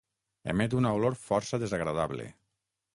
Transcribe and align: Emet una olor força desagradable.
Emet 0.53 0.73
una 0.79 0.95
olor 1.01 1.19
força 1.27 1.63
desagradable. 1.67 2.31